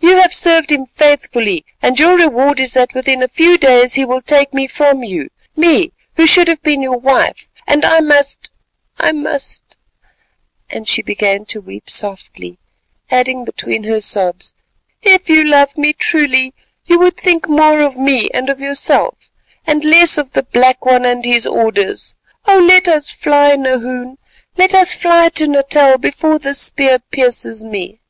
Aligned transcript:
You 0.00 0.16
have 0.16 0.34
served 0.34 0.72
him 0.72 0.86
faithfully, 0.86 1.64
and 1.80 2.00
your 2.00 2.16
reward 2.16 2.58
is 2.58 2.72
that 2.72 2.94
within 2.94 3.22
a 3.22 3.28
few 3.28 3.56
days 3.56 3.94
he 3.94 4.04
will 4.04 4.20
take 4.20 4.52
me 4.52 4.66
from 4.66 5.04
you—me, 5.04 5.92
who 6.16 6.26
should 6.26 6.48
have 6.48 6.60
been 6.64 6.82
your 6.82 6.96
wife, 6.98 7.46
and 7.64 7.84
I 7.84 8.00
must—I 8.00 9.12
must——" 9.12 9.78
And 10.68 10.88
she 10.88 11.00
began 11.00 11.44
to 11.44 11.60
weep 11.60 11.88
softly, 11.88 12.58
adding 13.08 13.44
between 13.44 13.84
her 13.84 14.00
sobs, 14.00 14.52
"if 15.02 15.28
you 15.28 15.44
loved 15.44 15.78
me 15.78 15.92
truly, 15.92 16.54
you 16.86 16.98
would 16.98 17.14
think 17.14 17.48
more 17.48 17.80
of 17.80 17.96
me 17.96 18.28
and 18.34 18.50
of 18.50 18.58
yourself, 18.58 19.30
and 19.64 19.84
less 19.84 20.18
of 20.18 20.32
the 20.32 20.42
Black 20.42 20.84
One 20.84 21.04
and 21.04 21.24
his 21.24 21.46
orders. 21.46 22.16
Oh! 22.48 22.58
let 22.58 22.88
us 22.88 23.12
fly, 23.12 23.54
Nahoon, 23.54 24.18
let 24.56 24.74
us 24.74 24.92
fly 24.92 25.28
to 25.36 25.46
Natal 25.46 25.98
before 25.98 26.40
this 26.40 26.60
spear 26.60 26.98
pierces 26.98 27.62
me." 27.62 28.00